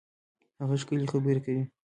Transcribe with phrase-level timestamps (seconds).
[0.61, 1.63] هغه ښکلي خبري کوي.